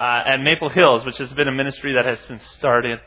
uh, 0.00 0.22
at 0.26 0.40
Maple 0.40 0.70
Hills, 0.70 1.04
which 1.04 1.18
has 1.18 1.32
been 1.34 1.46
a 1.46 1.52
ministry 1.52 1.92
that 1.94 2.06
has 2.06 2.24
been 2.26 2.40
started, 2.58 2.98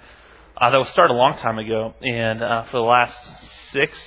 uh, 0.55 0.69
that 0.69 0.77
was 0.77 0.89
started 0.89 1.13
a 1.13 1.17
long 1.17 1.35
time 1.37 1.57
ago, 1.57 1.95
and 2.01 2.43
uh, 2.43 2.63
for 2.65 2.77
the 2.77 2.83
last 2.83 3.17
six, 3.71 3.97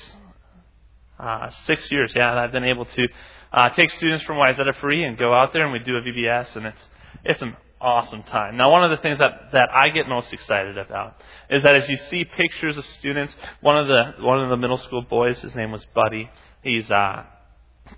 uh, 1.19 1.51
six 1.65 1.91
years, 1.91 2.13
yeah, 2.15 2.33
I've 2.39 2.53
been 2.53 2.65
able 2.65 2.85
to 2.85 3.09
uh, 3.53 3.71
take 3.71 3.91
students 3.91 4.25
from 4.25 4.37
Wayzata 4.37 4.77
Free 4.77 5.03
and 5.03 5.19
go 5.19 5.35
out 5.35 5.53
there, 5.53 5.65
and 5.65 5.73
we 5.73 5.81
do 5.81 5.97
a 5.97 6.01
VBS, 6.01 6.55
and 6.57 6.67
it's 6.67 6.89
it's 7.25 7.43
an 7.43 7.57
awesome 7.81 8.23
time. 8.23 8.57
Now, 8.57 8.71
one 8.71 8.85
of 8.85 8.97
the 8.97 9.03
things 9.03 9.19
that, 9.19 9.51
that 9.53 9.69
I 9.73 9.89
get 9.89 10.09
most 10.09 10.33
excited 10.33 10.79
about 10.79 11.21
is 11.51 11.63
that 11.65 11.75
as 11.75 11.89
you 11.89 11.97
see 11.97 12.25
pictures 12.25 12.77
of 12.77 12.87
students, 12.87 13.35
one 13.61 13.77
of 13.77 13.89
the 13.89 14.23
one 14.23 14.43
of 14.43 14.49
the 14.49 14.57
middle 14.57 14.79
school 14.79 15.03
boys, 15.03 15.41
his 15.41 15.55
name 15.55 15.73
was 15.73 15.85
Buddy. 15.95 16.31
He's 16.63 16.89
uh, 16.91 17.25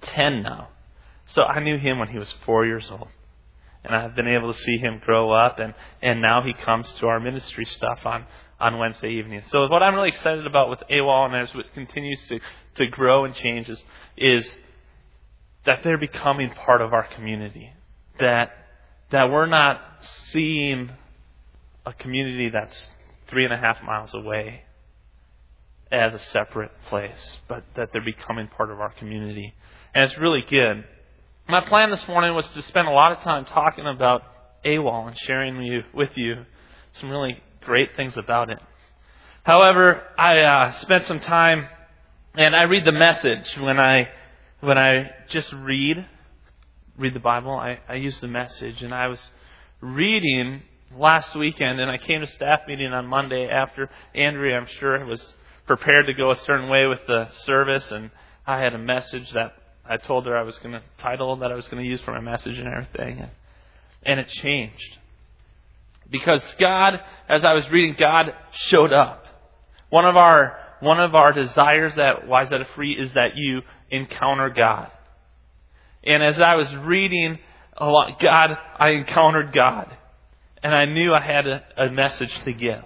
ten 0.00 0.42
now, 0.42 0.68
so 1.26 1.42
I 1.42 1.60
knew 1.60 1.76
him 1.76 1.98
when 1.98 2.08
he 2.08 2.18
was 2.18 2.32
four 2.46 2.64
years 2.64 2.88
old, 2.90 3.08
and 3.84 3.94
I've 3.94 4.14
been 4.14 4.28
able 4.28 4.52
to 4.52 4.58
see 4.58 4.78
him 4.78 5.00
grow 5.04 5.30
up, 5.30 5.58
and 5.58 5.74
and 6.02 6.20
now 6.20 6.42
he 6.42 6.52
comes 6.52 6.90
to 7.00 7.06
our 7.06 7.20
ministry 7.20 7.64
stuff 7.64 8.00
on 8.04 8.26
on 8.60 8.78
Wednesday 8.78 9.10
evenings. 9.10 9.44
So 9.50 9.66
what 9.68 9.82
I'm 9.82 9.94
really 9.94 10.08
excited 10.08 10.46
about 10.46 10.68
with 10.68 10.80
AWOL 10.90 11.26
and 11.26 11.36
as 11.36 11.54
it 11.54 11.72
continues 11.74 12.20
to 12.28 12.40
to 12.76 12.86
grow 12.86 13.24
and 13.24 13.34
change 13.34 13.68
is, 13.68 13.82
is 14.16 14.56
that 15.64 15.80
they're 15.84 15.98
becoming 15.98 16.50
part 16.50 16.80
of 16.80 16.92
our 16.92 17.06
community. 17.14 17.72
That 18.18 18.50
that 19.10 19.30
we're 19.30 19.46
not 19.46 19.80
seeing 20.32 20.90
a 21.86 21.92
community 21.92 22.50
that's 22.50 22.90
three 23.28 23.44
and 23.44 23.52
a 23.52 23.56
half 23.56 23.82
miles 23.82 24.12
away 24.14 24.62
as 25.90 26.12
a 26.12 26.18
separate 26.32 26.70
place, 26.88 27.38
but 27.48 27.64
that 27.76 27.90
they're 27.92 28.04
becoming 28.04 28.48
part 28.48 28.70
of 28.70 28.80
our 28.80 28.90
community. 28.98 29.54
And 29.94 30.04
it's 30.04 30.18
really 30.18 30.42
good. 30.48 30.84
My 31.50 31.62
plan 31.62 31.90
this 31.90 32.06
morning 32.06 32.34
was 32.34 32.46
to 32.48 32.60
spend 32.60 32.88
a 32.88 32.90
lot 32.90 33.12
of 33.12 33.20
time 33.20 33.46
talking 33.46 33.86
about 33.86 34.22
AWOL 34.66 35.08
and 35.08 35.18
sharing 35.20 35.82
with 35.94 36.14
you 36.18 36.44
some 36.92 37.08
really 37.08 37.42
great 37.62 37.96
things 37.96 38.18
about 38.18 38.50
it. 38.50 38.58
However, 39.44 40.02
I 40.18 40.40
uh, 40.40 40.72
spent 40.80 41.06
some 41.06 41.20
time 41.20 41.66
and 42.34 42.54
I 42.54 42.64
read 42.64 42.84
the 42.84 42.92
message 42.92 43.56
when 43.56 43.80
I 43.80 44.10
when 44.60 44.76
I 44.76 45.10
just 45.30 45.50
read 45.54 46.04
read 46.98 47.14
the 47.14 47.20
Bible. 47.20 47.52
I, 47.52 47.78
I 47.88 47.94
use 47.94 48.20
the 48.20 48.28
message, 48.28 48.82
and 48.82 48.92
I 48.92 49.06
was 49.06 49.22
reading 49.80 50.60
last 50.94 51.34
weekend, 51.34 51.80
and 51.80 51.90
I 51.90 51.96
came 51.96 52.20
to 52.20 52.26
staff 52.26 52.60
meeting 52.68 52.92
on 52.92 53.06
Monday 53.06 53.48
after 53.48 53.88
Andrea, 54.14 54.58
I'm 54.58 54.66
sure, 54.66 55.02
was 55.06 55.32
prepared 55.66 56.08
to 56.08 56.12
go 56.12 56.30
a 56.30 56.36
certain 56.36 56.68
way 56.68 56.86
with 56.86 57.00
the 57.06 57.30
service, 57.46 57.90
and 57.90 58.10
I 58.46 58.60
had 58.60 58.74
a 58.74 58.78
message 58.78 59.30
that 59.32 59.52
I 59.88 59.96
told 59.96 60.26
her 60.26 60.36
I 60.36 60.42
was 60.42 60.56
going 60.58 60.72
to 60.72 60.82
title 60.98 61.36
that 61.36 61.50
I 61.50 61.54
was 61.54 61.66
going 61.68 61.82
to 61.82 61.88
use 61.88 62.00
for 62.02 62.12
my 62.12 62.20
message 62.20 62.58
and 62.58 62.68
everything, 62.68 63.26
and, 64.02 64.20
it 64.20 64.28
changed 64.28 64.98
because 66.10 66.42
God, 66.58 67.00
as 67.28 67.44
I 67.44 67.54
was 67.54 67.68
reading, 67.70 67.96
God 67.98 68.32
showed 68.52 68.92
up. 68.92 69.24
One 69.90 70.04
of 70.04 70.16
our 70.16 70.58
one 70.80 71.00
of 71.00 71.14
our 71.14 71.32
desires 71.32 71.92
at 71.94 72.28
Wayzata 72.28 72.66
Free 72.74 72.92
is 72.92 73.12
that 73.14 73.36
you 73.36 73.62
encounter 73.90 74.48
God. 74.48 74.90
And 76.04 76.22
as 76.22 76.40
I 76.40 76.54
was 76.54 76.72
reading 76.76 77.38
a 77.76 77.86
lot, 77.86 78.20
God, 78.20 78.56
I 78.78 78.90
encountered 78.90 79.52
God. 79.52 79.94
And 80.62 80.74
I 80.74 80.84
knew 80.84 81.12
I 81.12 81.20
had 81.20 81.46
a, 81.46 81.64
a 81.76 81.90
message 81.90 82.32
to 82.44 82.52
give. 82.52 82.84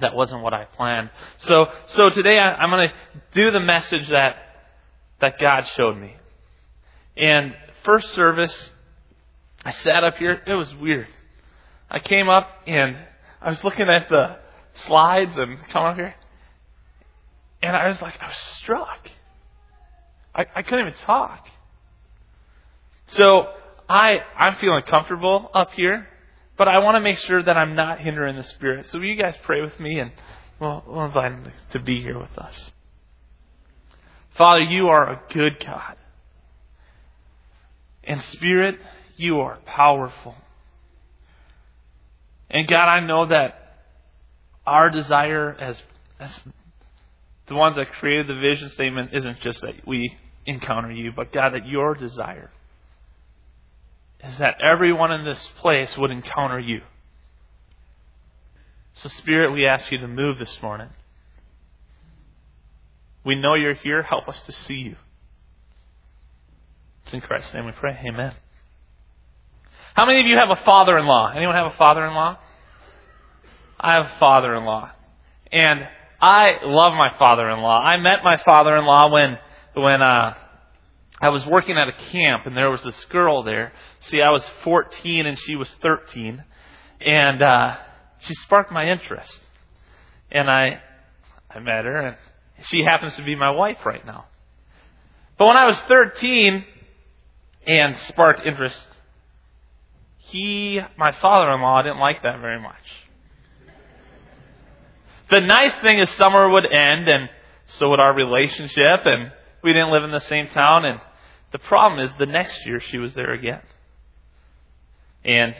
That 0.00 0.14
wasn't 0.14 0.42
what 0.42 0.54
I 0.54 0.64
planned. 0.64 1.10
So, 1.38 1.66
so 1.88 2.08
today 2.08 2.38
I, 2.38 2.54
I'm 2.54 2.70
going 2.70 2.88
to 2.88 2.94
do 3.34 3.50
the 3.50 3.60
message 3.60 4.08
that, 4.08 4.36
that 5.24 5.38
God 5.38 5.64
showed 5.74 5.96
me. 5.96 6.14
And 7.16 7.56
first 7.82 8.12
service, 8.12 8.54
I 9.64 9.70
sat 9.70 10.04
up 10.04 10.18
here. 10.18 10.42
It 10.46 10.52
was 10.52 10.68
weird. 10.74 11.06
I 11.90 11.98
came 11.98 12.28
up 12.28 12.46
and 12.66 12.94
I 13.40 13.48
was 13.48 13.64
looking 13.64 13.88
at 13.88 14.10
the 14.10 14.36
slides 14.86 15.34
and 15.38 15.58
come 15.70 15.86
up 15.86 15.96
here. 15.96 16.14
And 17.62 17.74
I 17.74 17.88
was 17.88 18.02
like, 18.02 18.20
I 18.20 18.28
was 18.28 18.36
struck. 18.58 19.08
I, 20.34 20.44
I 20.54 20.62
couldn't 20.62 20.88
even 20.88 20.98
talk. 21.06 21.46
So 23.06 23.46
I 23.88 24.18
I'm 24.36 24.56
feeling 24.56 24.82
comfortable 24.82 25.50
up 25.54 25.70
here, 25.72 26.06
but 26.58 26.68
I 26.68 26.80
want 26.80 26.96
to 26.96 27.00
make 27.00 27.18
sure 27.20 27.42
that 27.42 27.56
I'm 27.56 27.74
not 27.74 27.98
hindering 27.98 28.36
the 28.36 28.44
Spirit. 28.44 28.86
So 28.90 28.98
will 28.98 29.06
you 29.06 29.16
guys 29.16 29.36
pray 29.44 29.62
with 29.62 29.80
me 29.80 30.00
and 30.00 30.12
we'll, 30.60 30.84
we'll 30.86 31.06
invite 31.06 31.32
him 31.32 31.52
to 31.72 31.78
be 31.78 32.02
here 32.02 32.18
with 32.18 32.36
us. 32.36 32.72
Father, 34.36 34.62
you 34.62 34.88
are 34.88 35.12
a 35.12 35.20
good 35.32 35.64
God. 35.64 35.96
And 38.02 38.20
Spirit, 38.22 38.78
you 39.16 39.40
are 39.40 39.58
powerful. 39.64 40.34
And 42.50 42.66
God, 42.68 42.88
I 42.88 43.00
know 43.00 43.26
that 43.26 43.60
our 44.66 44.90
desire 44.90 45.56
as, 45.58 45.82
as 46.18 46.30
the 47.46 47.54
ones 47.54 47.76
that 47.76 47.92
created 47.92 48.28
the 48.28 48.40
vision 48.40 48.70
statement 48.70 49.10
isn't 49.12 49.40
just 49.40 49.60
that 49.60 49.86
we 49.86 50.16
encounter 50.46 50.90
you, 50.90 51.12
but 51.14 51.32
God, 51.32 51.54
that 51.54 51.66
your 51.66 51.94
desire 51.94 52.50
is 54.22 54.38
that 54.38 54.56
everyone 54.66 55.12
in 55.12 55.24
this 55.24 55.50
place 55.58 55.96
would 55.98 56.10
encounter 56.10 56.58
you. 56.58 56.80
So, 58.94 59.08
Spirit, 59.08 59.52
we 59.52 59.66
ask 59.66 59.90
you 59.90 59.98
to 59.98 60.08
move 60.08 60.38
this 60.38 60.56
morning. 60.62 60.88
We 63.24 63.36
know 63.36 63.54
you're 63.54 63.74
here. 63.74 64.02
Help 64.02 64.28
us 64.28 64.40
to 64.40 64.52
see 64.52 64.74
you. 64.74 64.96
It's 67.04 67.14
in 67.14 67.20
Christ's 67.20 67.54
name 67.54 67.66
we 67.66 67.72
pray. 67.72 67.98
Amen. 68.06 68.32
How 69.94 70.06
many 70.06 70.20
of 70.20 70.26
you 70.26 70.36
have 70.36 70.50
a 70.50 70.64
father 70.64 70.98
in 70.98 71.06
law? 71.06 71.32
Anyone 71.34 71.54
have 71.54 71.72
a 71.72 71.76
father 71.76 72.04
in 72.04 72.14
law? 72.14 72.38
I 73.78 73.94
have 73.94 74.06
a 74.06 74.18
father 74.18 74.54
in 74.54 74.64
law. 74.64 74.90
And 75.52 75.80
I 76.20 76.58
love 76.64 76.94
my 76.94 77.16
father 77.18 77.48
in 77.50 77.60
law. 77.60 77.80
I 77.80 77.96
met 77.98 78.24
my 78.24 78.38
father 78.44 78.76
in 78.76 78.84
law 78.84 79.10
when 79.12 79.38
when 79.74 80.02
uh 80.02 80.34
I 81.20 81.28
was 81.30 81.46
working 81.46 81.78
at 81.78 81.88
a 81.88 82.10
camp 82.10 82.46
and 82.46 82.56
there 82.56 82.70
was 82.70 82.82
this 82.82 83.02
girl 83.06 83.42
there. 83.42 83.72
See, 84.00 84.20
I 84.20 84.30
was 84.30 84.44
14 84.62 85.26
and 85.26 85.38
she 85.38 85.56
was 85.56 85.72
13. 85.80 86.42
And 87.00 87.42
uh, 87.42 87.76
she 88.20 88.34
sparked 88.34 88.72
my 88.72 88.90
interest. 88.90 89.32
And 90.30 90.50
I, 90.50 90.80
I 91.48 91.60
met 91.60 91.84
her 91.84 91.96
and 91.98 92.16
she 92.68 92.82
happens 92.84 93.16
to 93.16 93.22
be 93.22 93.34
my 93.34 93.50
wife 93.50 93.78
right 93.84 94.04
now. 94.06 94.26
But 95.38 95.46
when 95.46 95.56
I 95.56 95.66
was 95.66 95.78
13 95.88 96.64
and 97.66 97.96
sparked 98.08 98.46
interest, 98.46 98.86
he, 100.18 100.80
my 100.96 101.12
father-in-law, 101.12 101.82
didn't 101.82 101.98
like 101.98 102.22
that 102.22 102.40
very 102.40 102.60
much. 102.60 102.74
The 105.30 105.40
nice 105.40 105.72
thing 105.82 105.98
is 105.98 106.08
summer 106.10 106.48
would 106.48 106.66
end 106.66 107.08
and 107.08 107.28
so 107.78 107.90
would 107.90 108.00
our 108.00 108.14
relationship 108.14 109.06
and 109.06 109.32
we 109.62 109.72
didn't 109.72 109.90
live 109.90 110.04
in 110.04 110.10
the 110.10 110.20
same 110.20 110.48
town. 110.48 110.84
And 110.84 111.00
the 111.52 111.58
problem 111.58 112.04
is 112.04 112.12
the 112.18 112.26
next 112.26 112.64
year 112.66 112.80
she 112.80 112.98
was 112.98 113.14
there 113.14 113.32
again. 113.32 113.62
And 115.24 115.54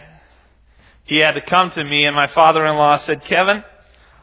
he 1.05 1.19
had 1.19 1.33
to 1.33 1.41
come 1.41 1.71
to 1.71 1.85
me, 1.85 2.05
and 2.05 2.15
my 2.15 2.27
father 2.29 2.65
in 2.65 2.77
law 2.77 2.97
said, 2.97 3.25
Kevin, 3.25 3.63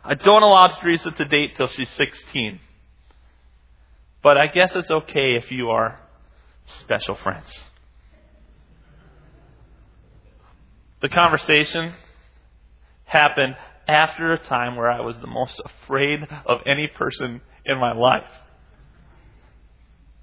I 0.04 0.16
don't 0.16 0.44
allow 0.44 0.68
Teresa 0.68 1.12
to 1.12 1.26
date 1.26 1.56
till 1.56 1.68
she's 1.68 1.90
16. 1.90 2.60
But 4.24 4.38
I 4.38 4.48
guess 4.48 4.76
it's 4.76 4.90
okay 4.90 5.36
if 5.36 5.52
you 5.52 5.70
are 5.70 6.00
special 6.66 7.16
friends. 7.16 7.52
The 11.02 11.10
conversation 11.10 11.94
happened 13.06 13.56
after 13.88 14.34
a 14.34 14.38
time 14.38 14.76
where 14.76 14.90
I 14.90 15.02
was 15.02 15.20
the 15.20 15.28
most 15.28 15.60
afraid 15.66 16.28
of 16.46 16.60
any 16.66 16.88
person 16.88 17.42
in 17.66 17.78
my 17.80 17.94
life. 17.94 18.24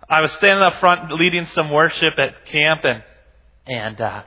I 0.08 0.22
was 0.22 0.32
standing 0.32 0.62
up 0.62 0.80
front 0.80 1.12
leading 1.12 1.46
some 1.46 1.70
worship 1.70 2.14
at 2.18 2.46
camp, 2.46 2.84
and 2.84 3.02
and 3.66 4.00
uh, 4.00 4.22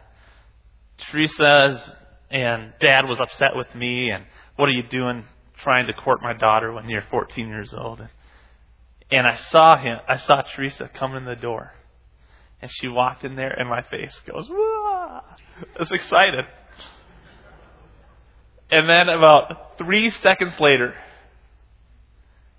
Teresa's 1.00 1.96
and 2.30 2.74
Dad 2.80 3.06
was 3.06 3.20
upset 3.20 3.56
with 3.56 3.74
me. 3.74 4.12
And 4.12 4.26
what 4.58 4.70
are 4.70 4.74
you 4.74 4.84
doing, 4.84 5.26
trying 5.64 5.88
to 5.88 5.94
court 5.94 6.22
my 6.22 6.34
daughter 6.34 6.72
when 6.72 6.90
you're 6.90 7.04
14 7.10 7.48
years 7.48 7.74
old? 7.74 8.00
And, 8.00 8.10
and 9.12 9.28
I 9.28 9.36
saw 9.36 9.78
him. 9.78 9.98
I 10.08 10.18
saw 10.18 10.42
Teresa 10.42 10.90
come 10.94 11.16
in 11.16 11.26
the 11.26 11.36
door, 11.36 11.74
and 12.62 12.72
she 12.72 12.88
walked 12.88 13.24
in 13.24 13.36
there, 13.36 13.52
and 13.52 13.70
my 13.70 13.82
face 13.82 14.18
goes, 14.26 14.48
Wah! 14.50 15.22
I 15.26 15.80
was 15.80 15.92
excited. 15.92 16.46
And 18.72 18.88
then 18.88 19.10
about 19.10 19.78
three 19.78 20.10
seconds 20.10 20.54
later, 20.60 20.96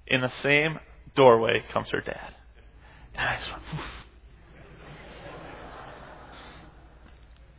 in 0.06 0.20
the 0.20 0.30
same 0.42 0.78
doorway 1.16 1.64
comes 1.72 1.88
her 1.90 2.00
dad. 2.00 2.34
And 3.14 3.28
I 3.28 3.36
just 3.36 3.50
went, 3.50 3.62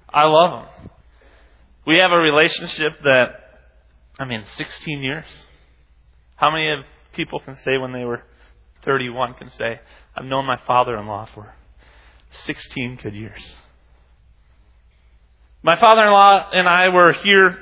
I 0.10 0.26
love 0.26 0.64
him. 0.64 0.90
We 1.88 1.98
have 1.98 2.12
a 2.12 2.18
relationship 2.18 2.94
that, 3.04 3.43
I 4.20 4.26
mean, 4.26 4.44
16 4.58 5.02
years. 5.02 5.26
How 6.36 6.52
many 6.52 6.72
of 6.72 6.80
people 7.14 7.40
can 7.40 7.56
say 7.58 7.78
when 7.78 7.92
they 7.94 8.06
were 8.06 8.24
31 8.86 9.36
can 9.36 9.50
say, 9.52 9.80
I've 10.16 10.26
known 10.26 10.46
my 10.46 10.58
father 10.68 10.98
in 10.98 11.08
law 11.08 11.28
for 11.34 11.54
16 12.46 13.00
good 13.02 13.16
years? 13.16 13.56
My 15.64 15.80
father-in-law 15.80 16.50
and 16.54 16.68
I 16.68 16.90
were 16.90 17.14
here 17.24 17.58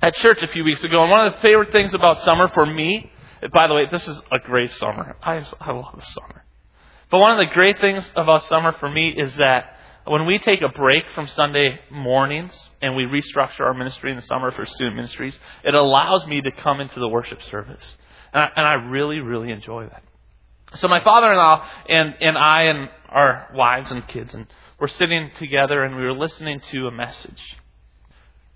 at 0.00 0.14
church 0.16 0.38
a 0.42 0.48
few 0.48 0.64
weeks 0.64 0.82
ago, 0.82 1.02
and 1.02 1.10
one 1.10 1.26
of 1.26 1.34
the 1.34 1.40
favorite 1.40 1.70
things 1.70 1.92
about 1.92 2.22
summer 2.24 2.48
for 2.48 2.64
me, 2.64 3.10
by 3.52 3.66
the 3.66 3.74
way, 3.74 3.84
this 3.90 4.08
is 4.08 4.20
a 4.32 4.38
great 4.38 4.72
summer. 4.72 5.16
I, 5.22 5.44
I 5.60 5.72
love 5.72 5.94
the 5.96 6.02
summer. 6.02 6.44
But 7.10 7.18
one 7.18 7.32
of 7.32 7.38
the 7.38 7.52
great 7.52 7.78
things 7.80 8.10
about 8.16 8.44
summer 8.44 8.72
for 8.72 8.88
me 8.88 9.10
is 9.10 9.36
that 9.36 9.75
when 10.06 10.26
we 10.26 10.38
take 10.38 10.62
a 10.62 10.68
break 10.68 11.04
from 11.14 11.26
Sunday 11.28 11.78
mornings 11.90 12.56
and 12.80 12.94
we 12.94 13.04
restructure 13.04 13.60
our 13.60 13.74
ministry 13.74 14.10
in 14.10 14.16
the 14.16 14.22
summer 14.22 14.50
for 14.50 14.64
student 14.66 14.96
ministries, 14.96 15.38
it 15.64 15.74
allows 15.74 16.26
me 16.26 16.40
to 16.40 16.50
come 16.50 16.80
into 16.80 17.00
the 17.00 17.08
worship 17.08 17.42
service. 17.44 17.96
And 18.32 18.42
I, 18.42 18.50
and 18.56 18.66
I 18.66 18.72
really, 18.74 19.20
really 19.20 19.50
enjoy 19.50 19.86
that. 19.86 20.02
So 20.76 20.88
my 20.88 21.00
father-in-law 21.00 21.68
and, 21.88 22.14
and 22.20 22.36
I 22.36 22.62
and 22.64 22.90
our 23.08 23.50
wives 23.54 23.90
and 23.90 24.06
kids 24.08 24.34
and 24.34 24.46
we're 24.78 24.88
sitting 24.88 25.30
together 25.38 25.82
and 25.82 25.96
we 25.96 26.02
were 26.02 26.12
listening 26.12 26.60
to 26.72 26.86
a 26.86 26.90
message. 26.90 27.40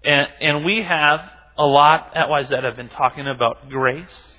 And, 0.05 0.29
and 0.41 0.65
we 0.65 0.85
have 0.87 1.21
a 1.57 1.65
lot 1.65 2.13
at 2.15 2.29
YZ 2.29 2.63
have 2.63 2.77
been 2.77 2.89
talking 2.89 3.27
about 3.27 3.69
grace. 3.69 4.35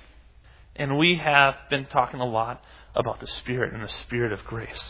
And 0.76 0.96
we 0.96 1.16
have 1.16 1.54
been 1.70 1.86
talking 1.86 2.20
a 2.20 2.26
lot 2.26 2.62
about 2.94 3.20
the 3.20 3.26
Spirit 3.26 3.74
and 3.74 3.82
the 3.82 3.92
Spirit 3.92 4.32
of 4.32 4.44
grace. 4.44 4.82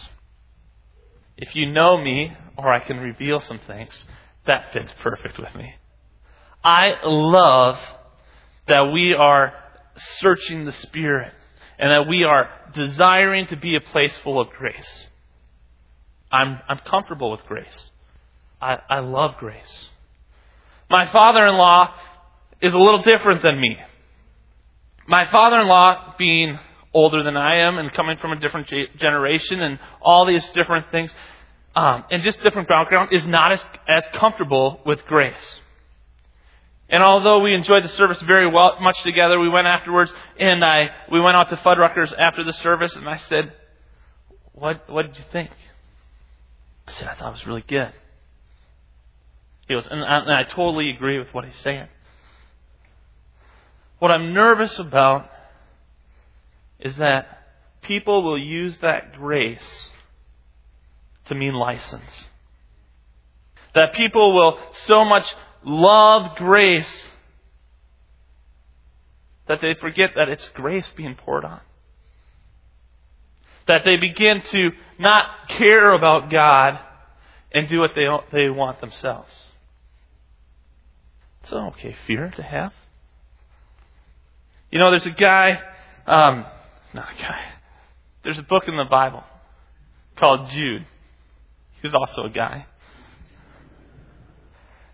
If 1.36 1.54
you 1.54 1.70
know 1.70 1.96
me, 2.02 2.32
or 2.56 2.72
I 2.72 2.80
can 2.80 2.98
reveal 2.98 3.40
some 3.40 3.60
things, 3.66 4.04
that 4.46 4.72
fits 4.72 4.92
perfect 5.02 5.38
with 5.38 5.54
me. 5.54 5.74
I 6.64 6.94
love 7.04 7.78
that 8.68 8.92
we 8.92 9.14
are 9.14 9.52
searching 10.20 10.64
the 10.64 10.72
Spirit 10.72 11.32
and 11.78 11.90
that 11.90 12.08
we 12.08 12.24
are 12.24 12.48
desiring 12.74 13.46
to 13.48 13.56
be 13.56 13.76
a 13.76 13.80
place 13.80 14.16
full 14.18 14.40
of 14.40 14.50
grace. 14.50 15.06
I'm, 16.30 16.60
I'm 16.68 16.78
comfortable 16.86 17.30
with 17.30 17.44
grace. 17.46 17.84
I, 18.60 18.78
I 18.88 19.00
love 19.00 19.36
grace. 19.38 19.86
My 20.88 21.10
father 21.10 21.46
in 21.46 21.54
law 21.54 21.92
is 22.60 22.72
a 22.72 22.78
little 22.78 23.02
different 23.02 23.42
than 23.42 23.60
me. 23.60 23.76
My 25.06 25.30
father 25.30 25.60
in 25.60 25.66
law, 25.66 26.14
being 26.16 26.58
older 26.94 27.22
than 27.22 27.36
I 27.36 27.56
am 27.56 27.78
and 27.78 27.92
coming 27.92 28.16
from 28.18 28.32
a 28.32 28.36
different 28.36 28.68
generation 28.98 29.60
and 29.60 29.78
all 30.00 30.26
these 30.26 30.46
different 30.50 30.90
things, 30.90 31.10
um, 31.74 32.04
and 32.10 32.22
just 32.22 32.42
different 32.42 32.68
background, 32.68 33.10
is 33.12 33.26
not 33.26 33.52
as, 33.52 33.64
as 33.88 34.04
comfortable 34.18 34.80
with 34.84 35.04
grace. 35.06 35.56
And 36.88 37.02
although 37.02 37.40
we 37.40 37.54
enjoyed 37.54 37.84
the 37.84 37.88
service 37.88 38.20
very 38.22 38.46
well, 38.46 38.78
much 38.80 39.02
together, 39.02 39.40
we 39.40 39.48
went 39.48 39.66
afterwards 39.66 40.12
and 40.38 40.62
I, 40.62 40.90
we 41.10 41.20
went 41.20 41.36
out 41.36 41.48
to 41.48 41.56
Fuddruckers 41.56 42.12
after 42.18 42.44
the 42.44 42.52
service 42.52 42.94
and 42.94 43.08
I 43.08 43.16
said, 43.16 43.52
what, 44.52 44.90
what 44.90 45.06
did 45.06 45.16
you 45.16 45.24
think? 45.32 45.50
I 46.86 46.92
said, 46.92 47.08
I 47.08 47.14
thought 47.14 47.28
it 47.28 47.32
was 47.32 47.46
really 47.46 47.64
good. 47.66 47.92
He 49.66 49.74
goes, 49.74 49.86
and 49.90 50.04
I, 50.04 50.18
and 50.18 50.32
I 50.32 50.42
totally 50.44 50.90
agree 50.90 51.18
with 51.18 51.32
what 51.32 51.46
he's 51.46 51.56
saying. 51.62 51.88
What 53.98 54.10
I'm 54.10 54.34
nervous 54.34 54.78
about 54.78 55.30
is 56.82 56.96
that 56.96 57.26
people 57.82 58.22
will 58.22 58.38
use 58.38 58.76
that 58.82 59.14
grace 59.14 59.88
to 61.26 61.34
mean 61.34 61.54
license. 61.54 62.24
That 63.74 63.94
people 63.94 64.34
will 64.34 64.58
so 64.86 65.04
much 65.04 65.32
love 65.64 66.36
grace 66.36 67.06
that 69.48 69.60
they 69.60 69.74
forget 69.74 70.10
that 70.16 70.28
it's 70.28 70.46
grace 70.54 70.88
being 70.96 71.14
poured 71.14 71.44
on. 71.44 71.60
That 73.68 73.82
they 73.84 73.96
begin 73.96 74.42
to 74.42 74.70
not 74.98 75.26
care 75.48 75.92
about 75.92 76.30
God 76.30 76.78
and 77.52 77.68
do 77.68 77.78
what 77.78 77.90
they, 77.94 78.06
they 78.32 78.50
want 78.50 78.80
themselves. 78.80 79.30
It's 81.42 81.52
an 81.52 81.58
okay 81.68 81.96
fear 82.06 82.32
to 82.36 82.42
have. 82.42 82.72
You 84.70 84.78
know, 84.78 84.90
there's 84.90 85.06
a 85.06 85.10
guy, 85.10 85.60
um, 86.06 86.46
a 87.00 87.22
guy, 87.22 87.40
there's 88.24 88.38
a 88.38 88.42
book 88.42 88.64
in 88.68 88.76
the 88.76 88.84
Bible 88.84 89.24
called 90.16 90.48
Jude. 90.50 90.84
He's 91.82 91.94
also 91.94 92.24
a 92.24 92.30
guy. 92.30 92.66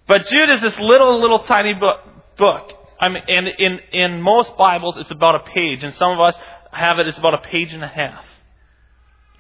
But 0.06 0.26
Jude 0.26 0.50
is 0.50 0.62
this 0.62 0.78
little, 0.78 1.20
little 1.20 1.40
tiny 1.40 1.74
book. 1.74 2.00
book. 2.38 2.72
I 3.00 3.08
mean, 3.10 3.22
and 3.28 3.46
in, 3.46 3.80
in 3.92 4.22
most 4.22 4.56
Bibles, 4.56 4.96
it's 4.96 5.10
about 5.10 5.34
a 5.34 5.50
page, 5.50 5.84
and 5.84 5.94
some 5.96 6.12
of 6.12 6.20
us 6.20 6.34
have 6.72 6.98
it, 6.98 7.06
it's 7.06 7.18
about 7.18 7.34
a 7.34 7.48
page 7.48 7.72
and 7.72 7.84
a 7.84 7.88
half. 7.88 8.24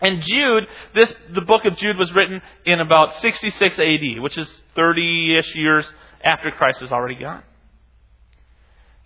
And 0.00 0.22
Jude, 0.22 0.68
this, 0.94 1.12
the 1.34 1.40
book 1.40 1.64
of 1.64 1.76
Jude 1.76 1.96
was 1.96 2.12
written 2.12 2.40
in 2.64 2.80
about 2.80 3.14
66 3.20 3.78
AD, 3.78 4.20
which 4.20 4.38
is 4.38 4.48
30-ish 4.76 5.56
years 5.56 5.92
after 6.22 6.50
Christ 6.52 6.82
is 6.82 6.92
already 6.92 7.16
gone. 7.16 7.42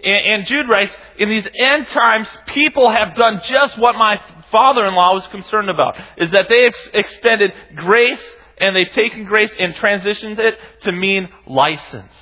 And, 0.05 0.47
Jude 0.47 0.69
writes, 0.69 0.95
in 1.19 1.29
these 1.29 1.47
end 1.55 1.87
times, 1.89 2.29
people 2.47 2.91
have 2.91 3.15
done 3.15 3.41
just 3.45 3.79
what 3.79 3.95
my 3.95 4.21
father-in-law 4.51 5.15
was 5.15 5.27
concerned 5.29 5.71
about, 5.71 5.95
is 6.17 6.31
that 6.33 6.47
they 6.49 6.67
ex- 6.67 6.89
extended 6.93 7.53
grace 7.77 8.23
and 8.59 8.75
they've 8.75 8.91
taken 8.91 9.25
grace 9.25 9.51
and 9.59 9.75
transitioned 9.75 10.39
it 10.39 10.59
to 10.83 10.93
mean 10.93 11.29
license. 11.47 12.13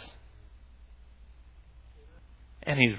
And 2.62 2.78
he, 2.78 2.94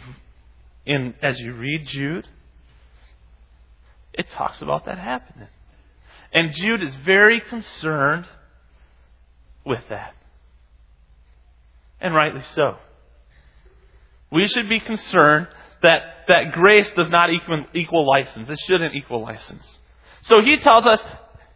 in, 0.86 1.14
as 1.22 1.40
you 1.40 1.54
read 1.54 1.86
Jude, 1.88 2.28
it 4.14 4.30
talks 4.32 4.62
about 4.62 4.86
that 4.86 4.98
happening. 4.98 5.48
And 6.34 6.54
Jude 6.54 6.82
is 6.82 6.96
very 7.06 7.40
concerned 7.40 8.26
with 9.66 9.84
that. 9.90 10.16
And 12.00 12.16
rightly 12.16 12.42
so. 12.56 12.78
We 14.32 14.48
should 14.48 14.70
be 14.70 14.80
concerned 14.80 15.48
that, 15.82 16.02
that 16.28 16.54
grace 16.54 16.90
does 16.96 17.10
not 17.10 17.32
equal, 17.32 17.66
equal 17.74 18.08
license. 18.08 18.50
It 18.50 18.60
shouldn't 18.68 18.96
equal 18.96 19.22
license. 19.22 19.78
So 20.24 20.42
he 20.42 20.58
tells 20.58 20.86
us 20.86 21.04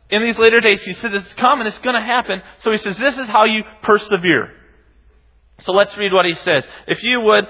in 0.09 0.21
these 0.21 0.37
later 0.37 0.59
days, 0.59 0.83
he 0.83 0.93
said, 0.93 1.11
this 1.11 1.25
is 1.25 1.33
coming, 1.33 1.65
it's 1.67 1.79
going 1.79 1.95
to 1.95 2.01
happen. 2.01 2.41
So 2.59 2.71
he 2.71 2.77
says, 2.77 2.97
this 2.97 3.17
is 3.17 3.27
how 3.27 3.45
you 3.45 3.63
persevere. 3.81 4.51
So 5.61 5.71
let's 5.71 5.95
read 5.97 6.13
what 6.13 6.25
he 6.25 6.35
says. 6.35 6.67
If 6.87 7.01
you 7.01 7.21
would, 7.21 7.47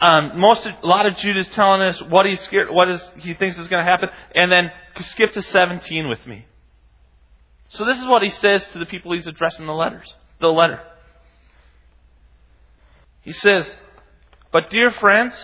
um, 0.00 0.40
most, 0.40 0.66
a 0.66 0.86
lot 0.86 1.06
of 1.06 1.16
Jude 1.16 1.36
is 1.36 1.48
telling 1.48 1.82
us 1.82 2.00
what 2.08 2.26
he's 2.26 2.40
scared, 2.40 2.70
what 2.70 2.88
is, 2.88 3.00
he 3.18 3.34
thinks 3.34 3.58
is 3.58 3.68
going 3.68 3.84
to 3.84 3.90
happen, 3.90 4.08
and 4.34 4.50
then 4.50 4.72
skip 5.00 5.32
to 5.32 5.42
17 5.42 6.08
with 6.08 6.26
me. 6.26 6.46
So 7.70 7.84
this 7.84 7.98
is 7.98 8.06
what 8.06 8.22
he 8.22 8.30
says 8.30 8.66
to 8.72 8.78
the 8.78 8.86
people 8.86 9.12
he's 9.12 9.26
addressing 9.26 9.66
the 9.66 9.74
letters, 9.74 10.12
the 10.40 10.48
letter. 10.48 10.80
He 13.22 13.32
says, 13.32 13.66
But 14.56 14.70
dear 14.70 14.90
friends, 14.90 15.34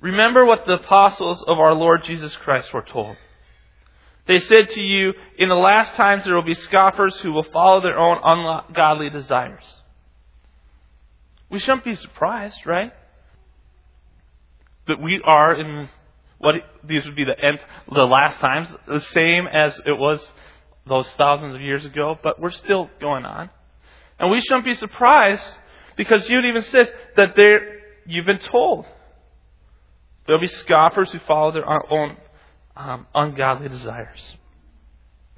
remember 0.00 0.46
what 0.46 0.64
the 0.64 0.80
apostles 0.80 1.44
of 1.46 1.58
our 1.58 1.74
Lord 1.74 2.04
Jesus 2.04 2.34
Christ 2.36 2.72
were 2.72 2.80
told. 2.80 3.18
They 4.26 4.38
said 4.38 4.70
to 4.70 4.80
you, 4.80 5.12
In 5.36 5.50
the 5.50 5.54
last 5.54 5.94
times 5.94 6.24
there 6.24 6.34
will 6.34 6.42
be 6.42 6.54
scoffers 6.54 7.18
who 7.18 7.32
will 7.32 7.42
follow 7.42 7.82
their 7.82 7.98
own 7.98 8.16
ungodly 8.24 9.10
desires. 9.10 9.82
We 11.50 11.58
shouldn't 11.58 11.84
be 11.84 11.94
surprised, 11.94 12.64
right? 12.64 12.94
That 14.88 15.02
we 15.02 15.20
are 15.22 15.54
in 15.54 15.90
what 16.38 16.54
these 16.82 17.04
would 17.04 17.14
be 17.14 17.24
the 17.24 17.38
end, 17.38 17.58
the 17.94 18.04
last 18.04 18.38
times, 18.40 18.68
the 18.88 19.02
same 19.02 19.46
as 19.46 19.78
it 19.84 19.98
was 19.98 20.32
those 20.88 21.10
thousands 21.18 21.56
of 21.56 21.60
years 21.60 21.84
ago, 21.84 22.18
but 22.22 22.40
we're 22.40 22.52
still 22.52 22.88
going 23.02 23.26
on. 23.26 23.50
And 24.18 24.30
we 24.30 24.40
shouldn't 24.40 24.64
be 24.64 24.72
surprised 24.72 25.44
because 25.94 26.26
Jude 26.26 26.46
even 26.46 26.62
says 26.62 26.90
that 27.16 27.36
there 27.36 27.81
you've 28.06 28.26
been 28.26 28.38
told 28.38 28.86
there'll 30.26 30.40
be 30.40 30.48
scoffers 30.48 31.10
who 31.12 31.18
follow 31.20 31.52
their 31.52 31.68
own 31.68 32.16
um, 32.76 33.06
ungodly 33.14 33.68
desires. 33.68 34.36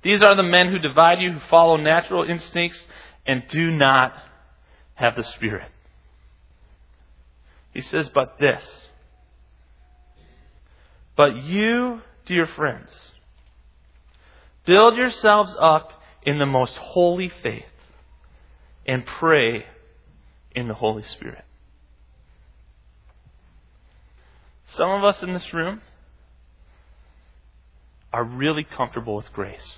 These 0.02 0.23
are 0.23 0.37
the 0.37 0.42
men 0.42 0.71
who 0.71 0.78
divide 0.78 1.21
you, 1.21 1.33
who 1.33 1.40
follow 1.49 1.76
natural 1.76 2.28
instincts, 2.28 2.85
and 3.26 3.42
do 3.49 3.71
not 3.71 4.12
have 4.94 5.16
the 5.16 5.23
Spirit. 5.23 5.71
He 7.73 7.80
says, 7.80 8.09
but 8.14 8.37
this. 8.38 8.64
But 11.16 11.42
you, 11.42 12.02
dear 12.26 12.47
friends, 12.47 12.94
build 14.66 14.97
yourselves 14.97 15.54
up 15.59 16.02
in 16.23 16.38
the 16.38 16.47
most 16.47 16.76
holy 16.76 17.33
faith 17.42 17.64
and 18.87 19.04
pray 19.06 19.64
in 20.54 20.68
the 20.68 20.75
Holy 20.75 21.02
Spirit. 21.02 21.44
Some 24.76 24.90
of 24.90 25.04
us 25.04 25.23
in 25.23 25.33
this 25.33 25.52
room, 25.52 25.81
are 28.14 28.23
really 28.23 28.62
comfortable 28.62 29.16
with 29.16 29.33
grace. 29.33 29.75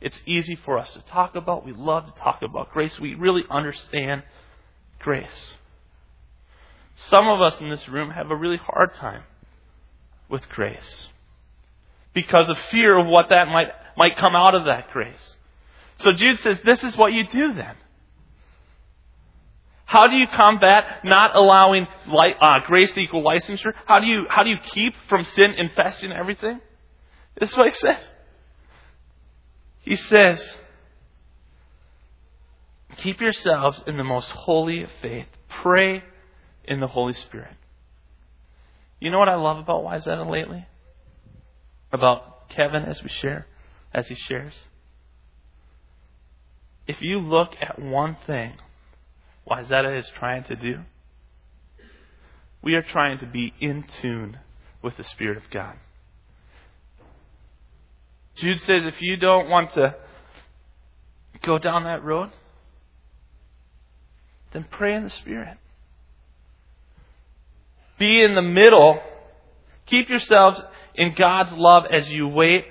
It's 0.00 0.18
easy 0.24 0.56
for 0.56 0.78
us 0.78 0.90
to 0.94 1.00
talk 1.00 1.36
about. 1.36 1.66
We 1.66 1.74
love 1.74 2.06
to 2.06 2.18
talk 2.18 2.40
about 2.40 2.72
grace. 2.72 2.98
We 2.98 3.14
really 3.14 3.44
understand 3.50 4.22
grace. 4.98 5.52
Some 7.10 7.28
of 7.28 7.42
us 7.42 7.60
in 7.60 7.68
this 7.68 7.86
room 7.90 8.10
have 8.10 8.30
a 8.30 8.36
really 8.36 8.56
hard 8.56 8.94
time 8.94 9.24
with 10.30 10.48
grace 10.48 11.08
because 12.14 12.48
of 12.48 12.56
fear 12.70 12.98
of 12.98 13.06
what 13.06 13.26
that 13.28 13.48
might, 13.48 13.68
might 13.98 14.16
come 14.16 14.34
out 14.34 14.54
of 14.54 14.64
that 14.64 14.90
grace. 14.90 15.36
So 15.98 16.14
Jude 16.14 16.40
says, 16.40 16.58
This 16.64 16.82
is 16.82 16.96
what 16.96 17.12
you 17.12 17.26
do 17.26 17.52
then. 17.52 17.74
How 19.90 20.06
do 20.06 20.14
you 20.14 20.28
combat 20.28 21.04
not 21.04 21.34
allowing 21.34 21.88
li- 22.06 22.36
uh, 22.40 22.60
grace 22.64 22.92
to 22.92 23.00
equal 23.00 23.24
licensure? 23.24 23.72
How 23.86 23.98
do 23.98 24.06
you 24.06 24.24
how 24.30 24.44
do 24.44 24.50
you 24.50 24.58
keep 24.72 24.94
from 25.08 25.24
sin 25.24 25.50
infesting 25.58 26.12
everything? 26.12 26.60
This 27.40 27.50
is 27.50 27.56
what 27.56 27.66
he 27.66 27.74
says. 27.74 27.98
He 29.80 29.96
says, 29.96 30.56
"Keep 32.98 33.20
yourselves 33.20 33.82
in 33.84 33.96
the 33.96 34.04
most 34.04 34.28
holy 34.30 34.86
faith. 35.02 35.26
Pray 35.48 36.04
in 36.62 36.78
the 36.78 36.86
Holy 36.86 37.14
Spirit." 37.14 37.56
You 39.00 39.10
know 39.10 39.18
what 39.18 39.28
I 39.28 39.34
love 39.34 39.58
about 39.58 39.82
Wayzata 39.82 40.30
lately? 40.30 40.68
About 41.90 42.48
Kevin 42.48 42.84
as 42.84 43.02
we 43.02 43.08
share, 43.08 43.48
as 43.92 44.06
he 44.06 44.14
shares. 44.14 44.66
If 46.86 47.02
you 47.02 47.18
look 47.18 47.56
at 47.60 47.80
one 47.80 48.16
thing 48.24 48.52
Wayzata 49.50 49.98
is 49.98 50.08
trying 50.18 50.44
to 50.44 50.56
do? 50.56 50.80
We 52.62 52.74
are 52.74 52.82
trying 52.82 53.18
to 53.18 53.26
be 53.26 53.52
in 53.60 53.84
tune 54.00 54.38
with 54.82 54.96
the 54.96 55.04
Spirit 55.04 55.36
of 55.36 55.44
God. 55.50 55.74
Jude 58.36 58.60
says 58.60 58.84
if 58.84 59.00
you 59.00 59.16
don't 59.16 59.48
want 59.48 59.72
to 59.74 59.94
go 61.42 61.58
down 61.58 61.84
that 61.84 62.04
road, 62.04 62.30
then 64.52 64.66
pray 64.70 64.94
in 64.94 65.04
the 65.04 65.10
Spirit. 65.10 65.56
Be 67.98 68.22
in 68.22 68.34
the 68.34 68.42
middle. 68.42 69.00
Keep 69.86 70.08
yourselves 70.08 70.60
in 70.94 71.14
God's 71.14 71.52
love 71.52 71.84
as 71.90 72.08
you 72.08 72.28
wait 72.28 72.64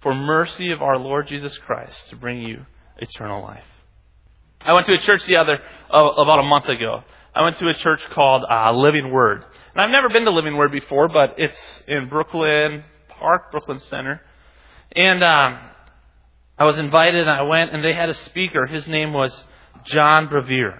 for 0.00 0.14
mercy 0.14 0.72
of 0.72 0.80
our 0.80 0.98
Lord 0.98 1.28
Jesus 1.28 1.56
Christ 1.58 2.08
to 2.10 2.16
bring 2.16 2.40
you 2.42 2.66
eternal 2.98 3.42
life. 3.42 3.64
I 4.64 4.74
went 4.74 4.86
to 4.86 4.94
a 4.94 4.98
church 4.98 5.24
the 5.26 5.36
other, 5.36 5.58
uh, 5.90 5.98
about 5.98 6.38
a 6.38 6.44
month 6.44 6.66
ago. 6.66 7.02
I 7.34 7.42
went 7.42 7.56
to 7.58 7.68
a 7.68 7.74
church 7.74 8.02
called 8.10 8.44
uh, 8.48 8.72
Living 8.72 9.10
Word. 9.10 9.44
And 9.72 9.80
I've 9.80 9.90
never 9.90 10.08
been 10.08 10.24
to 10.24 10.30
Living 10.30 10.56
Word 10.56 10.70
before, 10.70 11.08
but 11.08 11.34
it's 11.38 11.58
in 11.88 12.08
Brooklyn 12.08 12.84
Park, 13.08 13.50
Brooklyn 13.50 13.80
Center. 13.80 14.20
And 14.94 15.24
um, 15.24 15.58
I 16.58 16.64
was 16.64 16.78
invited 16.78 17.22
and 17.22 17.30
I 17.30 17.42
went 17.42 17.72
and 17.72 17.82
they 17.82 17.94
had 17.94 18.08
a 18.08 18.14
speaker. 18.14 18.66
His 18.66 18.86
name 18.86 19.12
was 19.12 19.44
John 19.84 20.28
Bevere. 20.28 20.78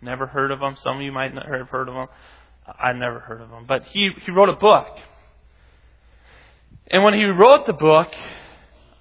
Never 0.00 0.26
heard 0.26 0.50
of 0.50 0.60
him. 0.60 0.76
Some 0.76 0.96
of 0.96 1.02
you 1.02 1.12
might 1.12 1.32
have 1.34 1.68
heard 1.68 1.88
of 1.88 1.94
him. 1.94 2.08
I 2.66 2.92
never 2.92 3.20
heard 3.20 3.40
of 3.40 3.50
him. 3.50 3.66
But 3.66 3.84
he, 3.84 4.10
he 4.24 4.32
wrote 4.32 4.48
a 4.48 4.56
book. 4.56 4.86
And 6.88 7.04
when 7.04 7.14
he 7.14 7.24
wrote 7.24 7.66
the 7.66 7.72
book, 7.72 8.08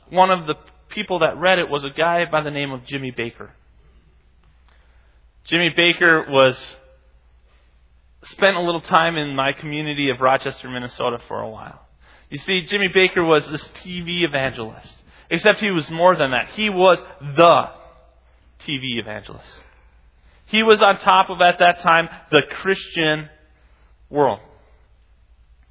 one 0.10 0.30
of 0.30 0.46
the 0.46 0.56
people 0.90 1.20
that 1.20 1.38
read 1.38 1.60
it 1.60 1.70
was 1.70 1.84
a 1.84 1.90
guy 1.90 2.26
by 2.26 2.42
the 2.42 2.52
name 2.52 2.72
of 2.72 2.86
Jimmy 2.86 3.12
Bakker. 3.12 3.50
Jimmy 5.46 5.70
Bakker 5.70 6.30
was 6.30 6.58
spent 8.24 8.58
a 8.58 8.62
little 8.62 8.82
time 8.82 9.16
in 9.16 9.36
my 9.36 9.54
community 9.54 10.10
of 10.10 10.20
Rochester, 10.20 10.70
Minnesota 10.70 11.20
for 11.28 11.42
a 11.42 11.50
while. 11.50 11.82
You 12.30 12.40
see, 12.40 12.64
Jimmy 12.64 12.90
Bakker 12.90 13.26
was 13.26 13.48
this 13.48 13.64
TV 13.84 14.24
evangelist. 14.24 14.94
Except 15.30 15.60
he 15.60 15.72
was 15.72 15.90
more 15.90 16.16
than 16.16 16.32
that. 16.32 16.50
He 16.56 16.70
was 16.70 17.00
the 17.20 17.70
TV 18.66 19.00
evangelist. 19.00 19.62
He 20.46 20.64
was 20.64 20.82
on 20.82 20.98
top 21.00 21.30
of, 21.30 21.42
at 21.42 21.60
that 21.60 21.82
time, 21.82 22.10
the 22.32 22.44
Christian 22.62 23.30
world. 24.10 24.40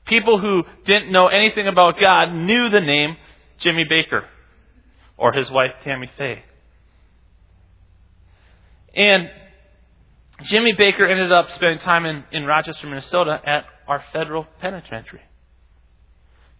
People 0.07 0.41
who 0.41 0.65
didn't 0.85 1.11
know 1.11 1.29
anything 1.29 1.67
about 1.67 1.97
God 2.01 2.33
knew 2.33 2.69
the 2.69 2.81
name 2.81 3.17
Jimmy 3.59 3.85
Bakker 3.85 4.25
or 5.17 5.33
his 5.33 5.51
wife 5.51 5.73
Tammy 5.83 6.11
Faye. 6.19 6.45
And 8.95 9.31
Jimmy 10.43 10.75
Bakker 10.75 11.09
ended 11.09 11.33
up 11.33 11.51
spending 11.53 11.79
time 11.79 12.05
in, 12.07 12.25
in 12.33 12.45
Rochester, 12.45 12.87
Minnesota 12.87 13.41
at 13.45 13.65
our 13.87 14.03
federal 14.13 14.47
penitentiary 14.61 15.23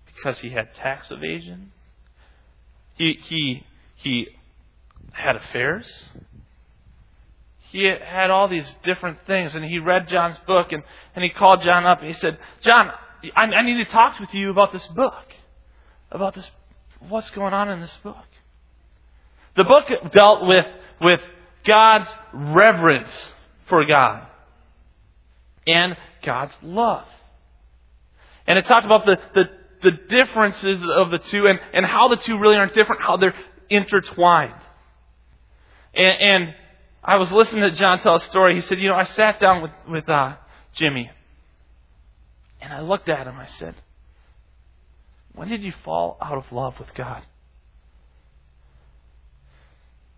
because 0.07 0.39
he 0.39 0.51
had 0.51 0.75
tax 0.75 1.11
evasion. 1.11 1.73
He, 2.95 3.19
he, 3.25 3.67
he 3.97 4.29
had 5.13 5.37
affairs. 5.37 5.87
He 7.71 7.85
had 7.85 8.31
all 8.31 8.47
these 8.47 8.73
different 8.85 9.19
things, 9.27 9.55
and 9.57 9.65
he 9.65 9.79
read 9.79 10.09
John's 10.09 10.39
book, 10.47 10.71
and, 10.71 10.85
and 11.17 11.25
he 11.25 11.31
called 11.31 11.63
John 11.63 11.85
up, 11.85 11.99
and 11.99 12.09
he 12.09 12.15
said, 12.15 12.39
John, 12.63 12.91
I, 13.37 13.47
I 13.47 13.63
need 13.63 13.85
to 13.85 13.91
talk 13.91 14.21
with 14.21 14.33
you 14.33 14.51
about 14.51 14.73
this 14.73 14.87
book, 14.89 15.25
about 16.13 16.35
this, 16.37 16.49
what's 17.09 17.31
going 17.31 17.53
on 17.53 17.69
in 17.69 17.81
this 17.81 17.97
book. 18.03 18.17
The 19.57 19.65
book 19.65 19.85
dealt 20.13 20.47
with, 20.47 20.67
with 21.01 21.21
God's 21.67 22.09
reverence 22.33 23.31
for 23.69 23.85
God 23.85 24.27
and 25.67 25.97
God's 26.23 26.55
love. 26.63 27.07
And 28.47 28.59
it 28.59 28.67
talked 28.67 28.85
about 28.85 29.07
the, 29.07 29.19
the, 29.35 29.51
the 29.83 29.91
differences 29.91 30.83
of 30.83 31.11
the 31.11 31.19
two 31.19 31.47
and, 31.47 31.59
and 31.73 31.87
how 31.87 32.09
the 32.09 32.17
two 32.17 32.39
really 32.39 32.57
aren't 32.57 32.75
different, 32.75 33.03
how 33.03 33.17
they're 33.17 33.35
intertwined. 33.71 34.55
And, 35.95 36.21
and 36.21 36.55
I 37.03 37.17
was 37.17 37.31
listening 37.33 37.63
to 37.63 37.73
John 37.73 38.01
tell 38.01 38.17
a 38.17 38.21
story. 38.21 38.55
He 38.57 38.61
said, 38.63 38.79
You 38.79 38.89
know, 38.89 38.97
I 38.97 39.05
sat 39.05 39.41
down 39.41 39.63
with, 39.63 39.73
with 39.89 40.09
uh, 40.09 40.37
Jimmy 40.75 41.11
and 42.61 42.73
I 42.73 42.81
looked 42.81 43.09
at 43.09 43.27
him. 43.27 43.37
I 43.39 43.47
said, 43.47 43.75
When 45.35 45.49
did 45.49 45.63
you 45.63 45.73
fall 45.85 46.19
out 46.21 46.37
of 46.37 46.51
love 46.53 46.79
with 46.79 46.93
God? 46.95 47.23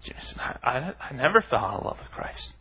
Jimmy 0.03 0.21
said, 0.21 0.39
I, 0.39 0.59
I, 0.63 0.93
I 1.11 1.13
never 1.15 1.41
fell 1.43 1.59
out 1.59 1.81
of 1.81 1.85
love 1.85 1.99
with 1.99 2.11
Christ. 2.11 2.53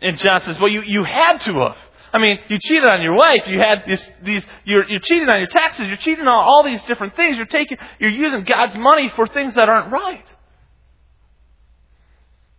And 0.00 0.18
John 0.18 0.40
says, 0.42 0.58
well, 0.58 0.70
you, 0.70 0.82
you 0.82 1.04
had 1.04 1.38
to 1.42 1.54
have. 1.60 1.76
I 2.12 2.18
mean, 2.18 2.38
you 2.48 2.58
cheated 2.60 2.84
on 2.84 3.02
your 3.02 3.14
wife. 3.14 3.42
You 3.46 3.58
had 3.58 3.84
this, 3.86 4.10
these, 4.22 4.46
you're, 4.64 4.88
you're 4.88 5.00
cheating 5.00 5.28
on 5.28 5.38
your 5.38 5.48
taxes. 5.48 5.86
You're 5.88 5.96
cheating 5.96 6.26
on 6.26 6.28
all 6.28 6.64
these 6.64 6.82
different 6.84 7.16
things. 7.16 7.36
You're 7.36 7.46
taking, 7.46 7.76
you're 7.98 8.10
using 8.10 8.44
God's 8.44 8.76
money 8.76 9.12
for 9.14 9.26
things 9.26 9.54
that 9.56 9.68
aren't 9.68 9.92
right. 9.92 10.24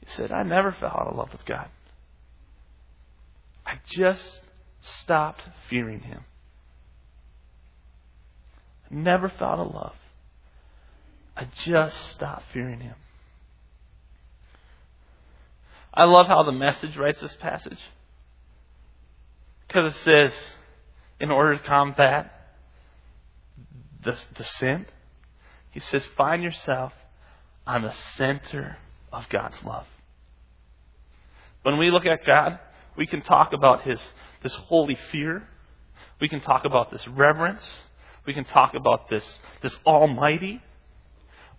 He 0.05 0.12
said, 0.12 0.31
I 0.31 0.43
never 0.43 0.72
fell 0.72 0.89
out 0.89 1.08
of 1.08 1.15
love 1.15 1.31
with 1.31 1.46
God. 1.46 1.67
I 3.65 3.79
just 3.89 4.41
stopped 4.81 5.41
fearing 5.69 6.01
Him. 6.01 6.22
I 8.91 8.96
never 8.96 9.29
fell 9.29 9.50
out 9.50 9.60
of 9.60 9.74
love. 9.74 9.96
I 11.36 11.48
just 11.65 12.12
stopped 12.12 12.46
fearing 12.53 12.81
Him. 12.81 12.96
I 16.00 16.06
love 16.06 16.27
how 16.27 16.44
the 16.44 16.53
message 16.53 16.96
writes 16.96 17.20
this 17.20 17.36
passage. 17.41 17.77
Because 19.68 19.94
it 19.94 19.98
says, 20.06 20.34
in 21.20 21.29
order 21.29 21.58
to 21.58 21.63
combat 21.63 22.32
the, 24.01 24.18
the 24.38 24.46
sin, 24.46 24.86
he 25.72 25.82
says, 25.82 26.08
find 26.15 26.41
yourself 26.41 26.94
on 27.68 27.82
the 27.82 27.94
center 28.15 28.77
of 29.12 29.27
God's 29.27 29.62
love. 29.65 29.88
When 31.63 31.77
we 31.77 31.91
look 31.91 32.06
at 32.06 32.25
God, 32.25 32.60
we 32.96 33.06
can 33.06 33.22
talk 33.22 33.51
about 33.51 33.84
his 33.84 34.01
this 34.41 34.56
holy 34.56 34.98
fear. 35.12 35.44
We 36.22 36.29
can 36.29 36.39
talk 36.39 36.63
about 36.63 36.91
this 36.91 37.06
reverence. 37.10 37.82
We 38.25 38.34
can 38.34 38.46
talk 38.46 38.74
about 38.74 39.10
this, 39.10 39.38
this 39.62 39.75
almighty. 39.86 40.62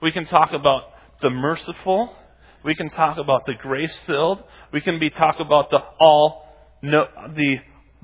We 0.00 0.12
can 0.12 0.24
talk 0.24 0.54
about 0.54 0.84
the 1.20 1.28
merciful. 1.28 2.16
We 2.62 2.74
can 2.74 2.90
talk 2.90 3.18
about 3.18 3.46
the 3.46 3.54
grace 3.54 3.96
filled. 4.06 4.42
We 4.72 4.80
can 4.80 4.98
be 4.98 5.10
talk 5.10 5.36
about 5.40 5.70
the 5.70 5.78
all 5.98 6.46
no, 6.82 7.06
the 7.34 7.58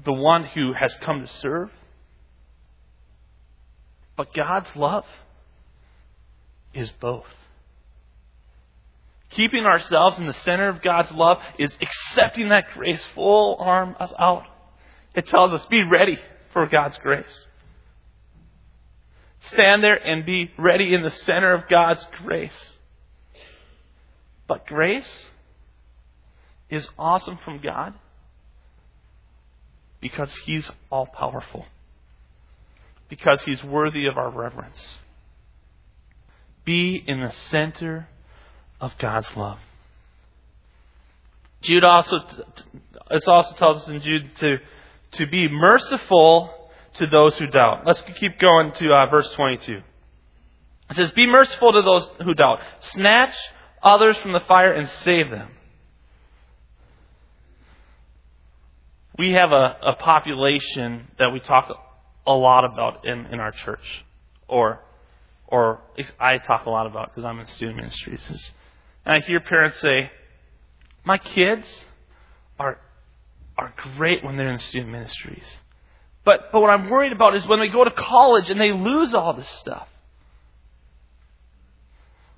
the 0.05 0.13
one 0.13 0.45
who 0.45 0.73
has 0.73 0.95
come 1.01 1.21
to 1.21 1.33
serve. 1.41 1.71
But 4.17 4.33
God's 4.33 4.75
love 4.75 5.05
is 6.75 6.91
both. 7.01 7.27
Keeping 9.31 9.65
ourselves 9.65 10.19
in 10.19 10.27
the 10.27 10.33
center 10.33 10.69
of 10.69 10.83
God's 10.83 11.11
love 11.13 11.39
is 11.59 11.73
accepting 11.81 12.49
that 12.51 12.65
grace 12.75 13.05
full 13.15 13.57
arm 13.59 13.97
us 13.99 14.13
out. 14.19 14.45
It 15.15 15.27
tells 15.27 15.53
us 15.53 15.67
be 15.67 15.83
ready 15.83 16.19
for 16.53 16.67
God's 16.67 16.97
grace. 16.99 17.47
Stand 19.47 19.83
there 19.83 19.97
and 19.97 20.25
be 20.25 20.51
ready 20.59 20.95
in 20.95 21.03
the 21.03 21.11
center 21.11 21.53
of 21.53 21.69
God's 21.69 22.05
grace. 22.23 22.71
But 24.47 24.67
grace 24.67 25.25
is 26.71 26.89
awesome 26.99 27.39
from 27.45 27.61
God 27.61 27.95
because 30.01 30.33
He's 30.45 30.71
all 30.91 31.07
powerful, 31.07 31.67
because 33.09 33.43
He's 33.43 33.63
worthy 33.65 34.07
of 34.07 34.17
our 34.17 34.31
reverence. 34.31 34.99
Be 36.65 37.03
in 37.07 37.21
the 37.21 37.33
center 37.51 38.09
of 38.81 38.93
God's 38.99 39.31
love. 39.37 39.59
Jude 41.63 41.85
also, 41.85 42.21
it 43.11 43.29
also 43.29 43.55
tells 43.55 43.83
us 43.83 43.89
in 43.89 44.01
Jude 44.01 44.31
to, 44.39 44.57
to 45.13 45.27
be 45.27 45.49
merciful 45.49 46.53
to 46.95 47.07
those 47.07 47.37
who 47.37 47.47
doubt. 47.47 47.87
Let's 47.87 48.03
keep 48.19 48.39
going 48.39 48.73
to 48.73 48.93
uh, 48.93 49.07
verse 49.07 49.31
22. 49.33 49.83
It 50.91 50.97
says, 50.97 51.11
Be 51.13 51.27
merciful 51.27 51.73
to 51.73 51.83
those 51.83 52.09
who 52.25 52.35
doubt. 52.35 52.61
Snatch 52.93 53.35
others 53.83 54.17
from 54.19 54.33
the 54.33 54.41
fire 54.41 54.73
and 54.73 54.89
save 55.05 55.31
them. 55.31 55.51
We 59.19 59.33
have 59.33 59.53
a, 59.53 59.77
a 59.83 59.93
population 59.95 61.09
that 61.19 61.33
we 61.33 61.41
talk 61.41 61.71
a 62.27 62.33
lot 62.33 62.65
about 62.65 63.07
in, 63.07 63.27
in 63.27 63.41
our 63.41 63.53
church, 63.53 64.05
or 64.49 64.81
or 65.47 65.81
I 66.19 66.39
talk 66.39 66.67
a 66.67 66.71
lot 66.71 66.87
about 66.87 67.11
because 67.11 67.25
I'm 67.25 67.39
in 67.39 67.47
student 67.47 67.77
ministries. 67.77 68.51
And 69.05 69.15
I 69.15 69.27
hear 69.27 69.41
parents 69.41 69.81
say, 69.81 70.11
"My 71.05 71.19
kids 71.19 71.67
are 72.59 72.79
are 73.57 73.73
great 73.97 74.25
when 74.25 74.37
they're 74.37 74.53
in 74.53 74.59
student 74.59 74.91
ministries, 74.91 75.47
but 76.25 76.53
but 76.53 76.61
what 76.61 76.69
I'm 76.69 76.91
worried 76.91 77.13
about 77.13 77.35
is 77.37 77.47
when 77.47 77.61
they 77.61 77.69
go 77.69 77.85
to 77.85 77.91
college 77.91 78.51
and 78.51 78.61
they 78.61 78.73
lose 78.73 79.15
all 79.15 79.33
this 79.33 79.49
stuff." 79.61 79.89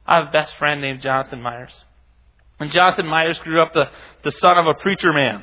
I 0.09 0.21
have 0.21 0.29
a 0.29 0.33
best 0.33 0.55
friend 0.57 0.81
named 0.81 1.03
Jonathan 1.03 1.43
Myers. 1.43 1.85
And 2.59 2.73
Jonathan 2.73 3.07
Myers 3.07 3.39
grew 3.41 3.61
up 3.63 3.75
the, 3.75 3.85
the 4.25 4.33
son 4.33 4.57
of 4.57 4.67
a 4.67 4.73
preacher 4.73 5.13
man. 5.13 5.43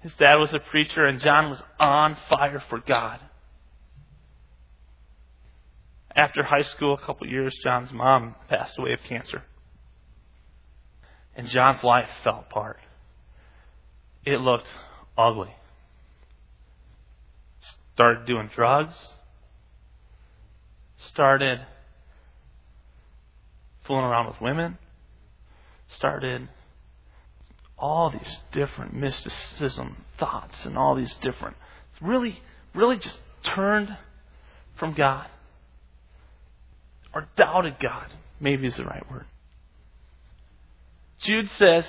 His 0.00 0.14
dad 0.14 0.36
was 0.36 0.54
a 0.54 0.58
preacher, 0.58 1.04
and 1.04 1.20
John 1.20 1.50
was 1.50 1.62
on 1.78 2.16
fire 2.30 2.62
for 2.70 2.78
God. 2.80 3.20
After 6.16 6.42
high 6.42 6.62
school, 6.62 6.94
a 6.94 7.06
couple 7.06 7.26
years, 7.26 7.54
John's 7.62 7.92
mom 7.92 8.34
passed 8.48 8.78
away 8.78 8.94
of 8.94 9.00
cancer. 9.06 9.42
And 11.36 11.46
John's 11.46 11.84
life 11.84 12.08
fell 12.24 12.44
apart. 12.48 12.78
It 14.24 14.40
looked 14.40 14.66
ugly. 15.16 15.54
Started 17.94 18.26
doing 18.26 18.50
drugs. 18.54 18.94
Started 20.96 21.60
fooling 23.92 24.06
around 24.06 24.26
with 24.26 24.40
women. 24.40 24.78
Started 25.88 26.48
all 27.76 28.08
these 28.08 28.38
different 28.50 28.94
mysticism 28.94 30.06
thoughts 30.18 30.64
and 30.64 30.78
all 30.78 30.94
these 30.94 31.14
different 31.20 31.56
really 32.00 32.40
really 32.74 32.96
just 32.96 33.20
turned 33.42 33.94
from 34.76 34.94
God. 34.94 35.26
Or 37.14 37.28
doubted 37.36 37.76
God 37.80 38.06
maybe 38.40 38.66
is 38.66 38.76
the 38.76 38.84
right 38.84 39.04
word. 39.10 39.26
Jude 41.18 41.50
says 41.50 41.84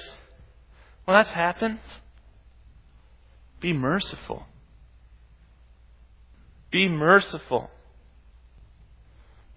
when 1.06 1.16
that's 1.16 1.32
happened 1.32 1.80
be 3.62 3.72
merciful. 3.72 4.46
Be 6.70 6.90
merciful 6.90 7.72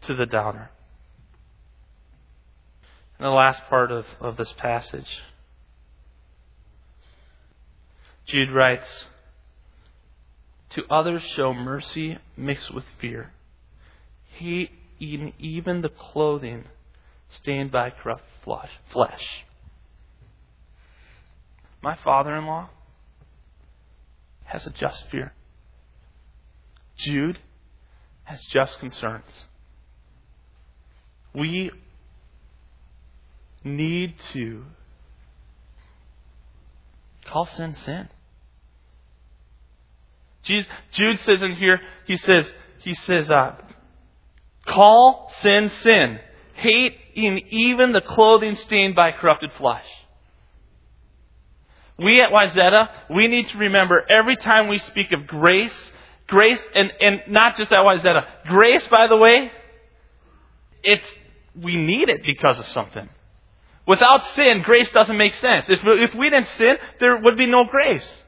to 0.02 0.14
the 0.14 0.26
doubter 0.26 0.70
and 3.18 3.26
the 3.26 3.30
last 3.30 3.62
part 3.68 3.90
of, 3.90 4.04
of 4.20 4.37
this 4.37 4.52
passage 4.58 5.08
Jude 8.26 8.50
writes, 8.50 9.06
To 10.70 10.82
others 10.90 11.23
show 11.23 11.54
mercy 11.54 12.18
mixed 12.37 12.75
with 12.75 12.85
fear. 13.00 13.32
Hate 14.32 14.73
even 14.99 15.82
the 15.82 15.88
clothing 15.88 16.64
stained 17.30 17.70
by 17.70 17.90
corrupt 17.90 18.25
flesh. 18.42 19.44
My 21.82 21.96
father 22.02 22.35
in 22.35 22.46
law 22.46 22.70
has 24.44 24.66
a 24.66 24.70
just 24.70 25.08
fear. 25.11 25.32
Jude 26.96 27.38
has 28.25 28.42
just 28.46 28.80
concerns. 28.80 29.44
We 31.32 31.70
need 33.66 34.14
to 34.32 34.64
call 37.26 37.46
sin 37.46 37.75
sin. 37.75 38.08
Jesus, 40.45 40.71
Jude 40.93 41.19
says 41.21 41.43
in 41.43 41.56
here, 41.56 41.80
he 42.06 42.17
says, 42.17 42.47
he 42.78 42.95
says, 42.95 43.30
uh, 43.30 43.56
call 44.64 45.32
sin 45.43 45.71
sin. 45.82 46.21
Hate 46.54 46.95
in 47.14 47.38
even 47.50 47.93
the 47.93 48.00
clothing 48.00 48.56
stained 48.56 48.95
by 48.95 49.10
corrupted 49.10 49.50
flesh. 49.58 49.84
We 51.99 52.21
at 52.21 52.30
Wayzata, 52.30 52.88
we 53.10 53.26
need 53.26 53.49
to 53.49 53.58
remember 53.58 54.04
every 54.08 54.36
time 54.36 54.69
we 54.69 54.78
speak 54.78 55.12
of 55.12 55.26
grace, 55.26 55.75
grace, 56.26 56.62
and, 56.75 56.93
and 57.00 57.23
not 57.28 57.56
just 57.56 57.73
at 57.73 57.78
Wayzata, 57.78 58.25
grace, 58.47 58.86
by 58.88 59.06
the 59.08 59.17
way, 59.17 59.50
it's, 60.82 61.10
we 61.60 61.76
need 61.76 62.08
it 62.08 62.23
because 62.25 62.58
of 62.58 62.67
something. 62.69 63.08
Without 63.86 64.25
sin, 64.34 64.62
grace 64.64 64.90
doesn't 64.90 65.16
make 65.16 65.34
sense. 65.34 65.68
If, 65.68 65.80
if 65.84 66.14
we 66.14 66.30
didn't 66.30 66.49
sin, 66.49 66.76
there 66.99 67.18
would 67.18 67.38
be 67.38 67.46
no 67.46 67.64
grace. 67.64 68.22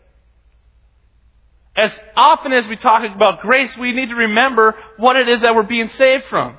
As 1.75 1.93
often 2.17 2.53
as 2.53 2.67
we 2.67 2.77
talk 2.77 3.03
about 3.15 3.41
grace, 3.41 3.77
we 3.77 3.93
need 3.93 4.09
to 4.09 4.15
remember 4.15 4.77
what 4.97 5.17
it 5.17 5.29
is 5.29 5.43
that 5.43 5.55
we're 5.55 5.63
being 5.63 5.89
saved 5.91 6.25
from. 6.27 6.59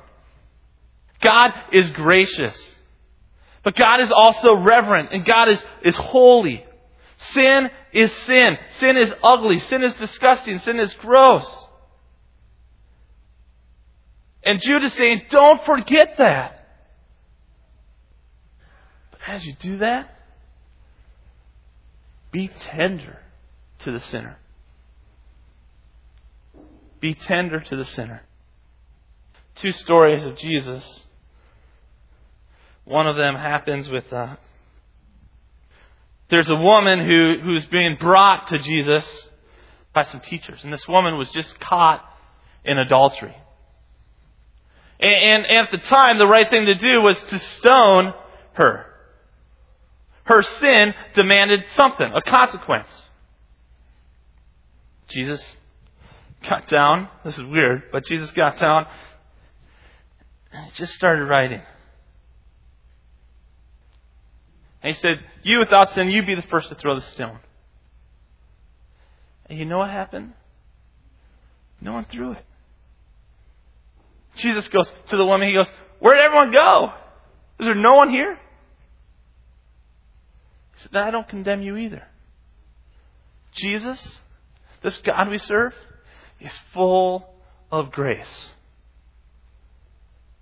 God 1.20 1.52
is 1.72 1.90
gracious. 1.90 2.56
But 3.62 3.76
God 3.76 4.00
is 4.00 4.10
also 4.10 4.54
reverent 4.54 5.12
and 5.12 5.24
God 5.24 5.48
is, 5.50 5.62
is 5.82 5.96
holy. 5.96 6.64
Sin 7.32 7.68
is 7.92 8.10
sin. 8.26 8.56
Sin 8.78 8.96
is 8.96 9.12
ugly. 9.22 9.58
Sin 9.60 9.82
is 9.82 9.92
disgusting. 9.94 10.58
Sin 10.60 10.80
is 10.80 10.92
gross. 10.94 11.46
And 14.42 14.60
Jude 14.62 14.84
is 14.84 14.94
saying, 14.94 15.22
don't 15.28 15.64
forget 15.66 16.14
that. 16.16 16.59
As 19.26 19.44
you 19.44 19.54
do 19.58 19.78
that, 19.78 20.16
be 22.32 22.48
tender 22.48 23.18
to 23.80 23.92
the 23.92 24.00
sinner. 24.00 24.38
Be 27.00 27.14
tender 27.14 27.60
to 27.60 27.76
the 27.76 27.84
sinner. 27.84 28.22
Two 29.56 29.72
stories 29.72 30.24
of 30.24 30.36
Jesus. 30.36 30.84
One 32.84 33.06
of 33.06 33.16
them 33.16 33.34
happens 33.34 33.88
with 33.88 34.12
uh, 34.12 34.36
there's 36.30 36.48
a 36.48 36.56
woman 36.56 37.00
who, 37.00 37.34
who's 37.42 37.66
being 37.66 37.96
brought 38.00 38.48
to 38.48 38.58
Jesus 38.58 39.28
by 39.92 40.04
some 40.04 40.20
teachers. 40.20 40.62
And 40.62 40.72
this 40.72 40.86
woman 40.88 41.18
was 41.18 41.28
just 41.30 41.58
caught 41.58 42.04
in 42.64 42.78
adultery. 42.78 43.36
And, 45.00 45.44
and 45.44 45.46
at 45.46 45.70
the 45.72 45.78
time, 45.78 46.18
the 46.18 46.26
right 46.26 46.48
thing 46.48 46.66
to 46.66 46.74
do 46.74 47.02
was 47.02 47.18
to 47.24 47.38
stone 47.38 48.14
her. 48.52 48.86
Her 50.30 50.42
sin 50.42 50.94
demanded 51.14 51.64
something, 51.74 52.06
a 52.06 52.22
consequence. 52.22 52.88
Jesus 55.08 55.44
got 56.48 56.68
down. 56.68 57.08
This 57.24 57.36
is 57.36 57.44
weird, 57.46 57.90
but 57.90 58.06
Jesus 58.06 58.30
got 58.30 58.56
down 58.56 58.86
and 60.52 60.72
just 60.74 60.94
started 60.94 61.24
writing. 61.24 61.60
And 64.84 64.94
he 64.94 65.00
said, 65.00 65.16
You 65.42 65.58
without 65.58 65.92
sin, 65.94 66.10
you 66.10 66.22
be 66.22 66.36
the 66.36 66.42
first 66.42 66.68
to 66.68 66.76
throw 66.76 66.94
the 66.94 67.02
stone. 67.02 67.40
And 69.46 69.58
you 69.58 69.64
know 69.64 69.78
what 69.78 69.90
happened? 69.90 70.34
No 71.80 71.92
one 71.92 72.04
threw 72.04 72.32
it. 72.32 72.44
Jesus 74.36 74.68
goes 74.68 74.88
to 75.08 75.16
the 75.16 75.26
woman, 75.26 75.48
he 75.48 75.54
goes, 75.54 75.68
Where'd 75.98 76.20
everyone 76.20 76.52
go? 76.52 76.92
Is 77.58 77.66
there 77.66 77.74
no 77.74 77.94
one 77.94 78.10
here? 78.10 78.38
He 80.80 80.88
said, 80.88 80.96
I 80.96 81.10
don't 81.10 81.28
condemn 81.28 81.62
you 81.62 81.76
either. 81.76 82.02
Jesus, 83.52 84.18
this 84.82 84.96
God 84.98 85.28
we 85.28 85.38
serve, 85.38 85.74
is 86.40 86.52
full 86.72 87.34
of 87.70 87.90
grace. 87.90 88.50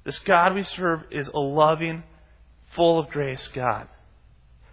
This 0.05 0.18
God 0.20 0.55
we 0.55 0.62
serve 0.62 1.01
is 1.11 1.29
a 1.29 1.38
loving, 1.38 2.03
full 2.74 2.98
of 2.98 3.09
grace 3.09 3.48
God 3.55 3.88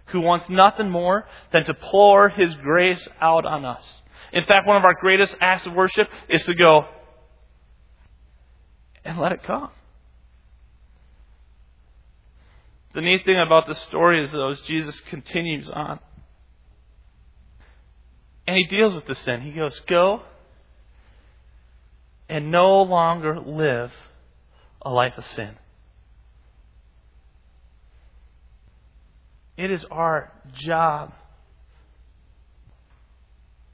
who 0.06 0.20
wants 0.20 0.48
nothing 0.48 0.88
more 0.88 1.26
than 1.52 1.64
to 1.64 1.74
pour 1.74 2.28
His 2.28 2.54
grace 2.54 3.06
out 3.20 3.44
on 3.44 3.64
us. 3.64 4.02
In 4.32 4.44
fact, 4.44 4.66
one 4.66 4.76
of 4.76 4.84
our 4.84 4.94
greatest 4.94 5.34
acts 5.40 5.66
of 5.66 5.72
worship 5.72 6.08
is 6.28 6.42
to 6.44 6.54
go 6.54 6.86
and 9.04 9.18
let 9.18 9.32
it 9.32 9.42
come. 9.42 9.70
The 12.96 13.02
neat 13.02 13.26
thing 13.26 13.38
about 13.38 13.66
the 13.66 13.74
story 13.74 14.24
is, 14.24 14.32
though, 14.32 14.48
is 14.48 14.60
Jesus 14.62 14.98
continues 15.10 15.68
on. 15.68 16.00
And 18.46 18.56
he 18.56 18.64
deals 18.64 18.94
with 18.94 19.04
the 19.04 19.14
sin. 19.14 19.42
He 19.42 19.50
goes, 19.50 19.78
Go 19.80 20.22
and 22.26 22.50
no 22.50 22.80
longer 22.80 23.38
live 23.38 23.92
a 24.80 24.88
life 24.88 25.18
of 25.18 25.26
sin. 25.26 25.56
It 29.58 29.70
is 29.70 29.84
our 29.90 30.32
job 30.54 31.12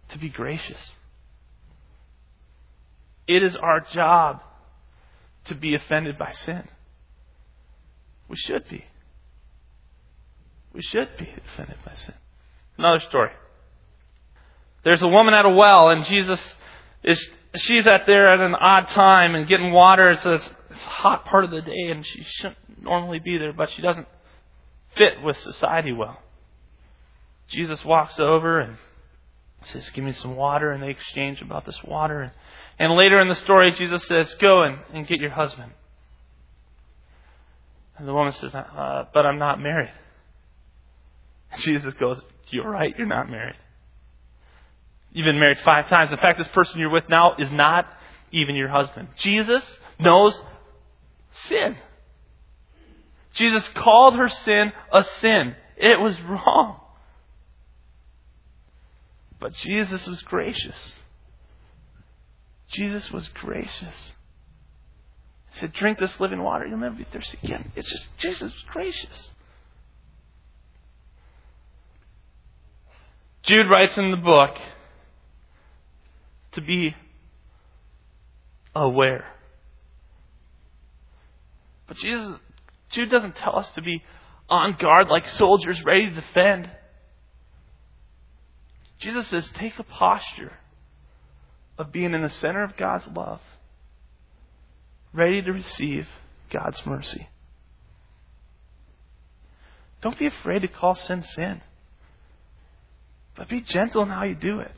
to 0.09 0.19
be 0.19 0.31
gracious. 0.31 0.91
It 3.29 3.45
is 3.45 3.55
our 3.55 3.79
job 3.79 4.41
to 5.45 5.55
be 5.55 5.77
offended 5.77 6.19
by 6.19 6.33
sin. 6.33 6.67
We 8.29 8.35
should 8.37 8.69
be. 8.69 8.85
We 10.75 10.83
should 10.83 11.17
be 11.19 11.29
offended 11.47 11.77
by 11.85 11.95
sin. 11.95 12.15
Another 12.79 13.01
story. 13.01 13.31
There's 14.85 15.03
a 15.03 15.09
woman 15.09 15.35
at 15.35 15.45
a 15.45 15.51
well, 15.51 15.91
and 15.91 16.05
Jesus 16.05 16.41
is 17.05 17.21
she's 17.57 17.87
at 17.87 18.07
there 18.07 18.29
at 18.29 18.41
an 18.41 18.55
odd 18.55 18.89
time 18.89 19.35
and 19.35 19.47
getting 19.47 19.73
water. 19.73 20.09
It's, 20.11 20.25
it's 20.25 20.49
a 20.71 20.75
hot 20.75 21.25
part 21.27 21.45
of 21.45 21.51
the 21.51 21.61
day, 21.61 21.91
and 21.91 22.05
she 22.07 22.25
shouldn't 22.25 22.83
normally 22.83 23.19
be 23.19 23.39
there, 23.39 23.53
but 23.53 23.71
she 23.71 23.83
doesn't 23.83 24.09
fit 24.97 25.23
with 25.23 25.39
society 25.39 25.93
well. 25.93 26.19
Jesus 27.49 27.85
walks 27.85 28.19
over 28.19 28.61
and 28.61 28.77
says, 29.65 29.89
Give 29.91 30.05
me 30.05 30.13
some 30.13 30.37
water, 30.37 30.73
and 30.73 30.83
they 30.83 30.91
exchange 30.91 31.41
about 31.43 31.67
this 31.67 31.79
water. 31.85 32.23
And, 32.23 32.33
and 32.79 32.93
later 32.95 33.21
in 33.21 33.29
the 33.29 33.35
story, 33.35 33.73
Jesus 33.73 34.03
says, 34.07 34.35
Go 34.41 34.63
and, 34.63 34.79
and 34.93 35.07
get 35.07 35.21
your 35.21 35.31
husband. 35.31 35.73
And 37.99 38.09
the 38.09 38.15
woman 38.15 38.33
says, 38.33 38.55
uh, 38.55 39.05
But 39.13 39.27
I'm 39.27 39.39
not 39.39 39.61
married. 39.61 39.93
Jesus 41.59 41.95
goes, 41.95 42.21
You're 42.49 42.71
right, 42.71 42.95
you're 42.97 43.07
not 43.07 43.31
married. 43.31 43.57
You've 45.13 45.27
been 45.27 45.39
married 45.39 45.59
five 45.65 45.89
times. 45.89 46.11
In 46.11 46.17
fact, 46.19 46.39
this 46.39 46.49
person 46.49 46.81
you're 46.81 46.91
with 46.91 47.09
now 47.09 47.35
is 47.39 47.51
not 47.53 47.87
even 48.31 48.57
your 48.57 48.69
husband. 48.69 49.09
Jesus 49.19 49.63
knows 49.99 50.41
sin. 51.49 51.77
Jesus 53.35 53.67
called 53.75 54.15
her 54.15 54.29
sin 54.29 54.73
a 54.93 55.05
sin. 55.21 55.55
It 55.77 56.01
was 56.01 56.15
wrong. 56.23 56.81
But 59.39 59.55
Jesus 59.55 60.07
was 60.07 60.23
gracious. 60.23 60.99
Jesus 62.71 63.11
was 63.11 63.29
gracious. 63.29 63.95
He 65.51 65.61
said, 65.61 65.73
Drink 65.73 65.99
this 65.99 66.19
living 66.21 66.43
water. 66.43 66.67
You'll 66.67 66.79
never 66.79 66.95
be 66.95 67.07
thirsty 67.13 67.39
again. 67.43 67.73
It's 67.77 67.91
just, 67.91 68.09
Jesus 68.19 68.43
was 68.43 68.65
gracious. 68.71 69.31
Jude 73.43 73.69
writes 73.69 73.99
in 73.99 74.11
the 74.11 74.17
book 74.17 74.57
to 76.53 76.61
be 76.61 76.95
aware. 78.75 79.27
But 81.89 81.97
Jesus, 81.97 82.39
Jude 82.91 83.11
doesn't 83.11 83.37
tell 83.37 83.59
us 83.59 83.71
to 83.73 83.83
be 83.83 84.03
on 84.49 84.77
guard 84.79 85.09
like 85.09 85.29
soldiers 85.29 85.83
ready 85.85 86.09
to 86.09 86.15
defend. 86.15 86.71
Jesus 88.99 89.27
says, 89.29 89.51
take 89.55 89.79
a 89.79 89.83
posture 89.83 90.53
of 91.77 91.91
being 91.91 92.15
in 92.15 92.23
the 92.23 92.31
center 92.31 92.63
of 92.63 92.77
God's 92.77 93.07
love, 93.09 93.41
ready 95.13 95.43
to 95.43 95.53
receive 95.53 96.07
God's 96.51 96.85
mercy. 96.87 97.29
Don't 100.01 100.19
be 100.19 100.27
afraid 100.27 100.63
to 100.63 100.69
call 100.69 100.95
sin 100.95 101.23
sin, 101.23 101.63
but 103.37 103.49
be 103.49 103.61
gentle 103.61 104.03
in 104.03 104.09
how 104.09 104.25
you 104.25 104.35
do 104.35 104.61
it. 104.61 104.73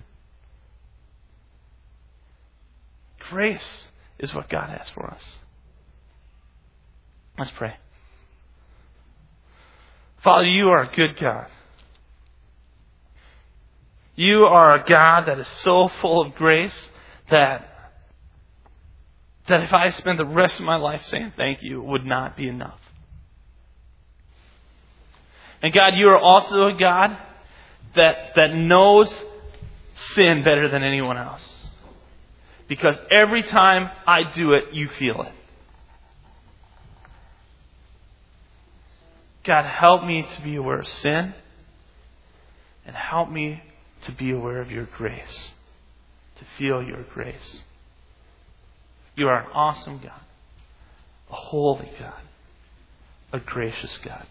Grace 3.30 3.86
is 4.18 4.34
what 4.34 4.48
God 4.48 4.70
has 4.70 4.88
for 4.90 5.10
us. 5.10 5.36
Let's 7.38 7.50
pray. 7.52 7.74
Father, 10.22 10.46
you 10.46 10.68
are 10.68 10.82
a 10.82 10.94
good 10.94 11.18
God. 11.18 11.48
You 14.16 14.44
are 14.44 14.76
a 14.76 14.84
God 14.84 15.24
that 15.26 15.38
is 15.38 15.48
so 15.62 15.90
full 16.00 16.22
of 16.22 16.34
grace 16.34 16.88
that 17.30 17.70
that 19.48 19.62
if 19.62 19.72
I 19.74 19.90
spent 19.90 20.16
the 20.16 20.24
rest 20.24 20.58
of 20.58 20.64
my 20.64 20.76
life 20.76 21.04
saying 21.06 21.34
thank 21.36 21.58
you, 21.62 21.82
it 21.82 21.84
would 21.84 22.06
not 22.06 22.34
be 22.36 22.48
enough. 22.48 22.78
And 25.60 25.72
God, 25.72 25.94
you 25.96 26.08
are 26.08 26.18
also 26.18 26.68
a 26.68 26.78
God 26.78 27.16
that, 27.96 28.34
that 28.36 28.54
knows 28.54 29.12
sin 30.14 30.42
better 30.42 30.68
than 30.68 30.82
anyone 30.82 31.16
else. 31.16 31.42
Because 32.68 32.96
every 33.10 33.42
time 33.42 33.90
I 34.06 34.22
do 34.32 34.52
it, 34.54 34.72
you 34.72 34.88
feel 34.98 35.22
it. 35.22 35.32
God, 39.44 39.66
help 39.66 40.04
me 40.04 40.26
to 40.36 40.42
be 40.42 40.56
aware 40.56 40.80
of 40.80 40.88
sin 40.88 41.34
and 42.86 42.96
help 42.96 43.30
me 43.30 43.62
to 44.06 44.12
be 44.12 44.30
aware 44.30 44.60
of 44.60 44.70
your 44.70 44.84
grace, 44.84 45.50
to 46.38 46.44
feel 46.58 46.82
your 46.82 47.02
grace. 47.02 47.60
You 49.16 49.28
are 49.28 49.40
an 49.40 49.46
awesome 49.52 50.00
God, 50.02 50.20
a 51.30 51.34
holy 51.34 51.90
God, 51.98 52.20
a 53.32 53.38
gracious 53.38 53.98
God. 54.02 54.26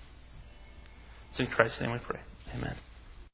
It's 1.31 1.39
in 1.39 1.47
Christ's 1.47 1.81
name 1.81 1.91
we 1.91 1.99
pray. 1.99 2.19
Amen. 2.55 2.75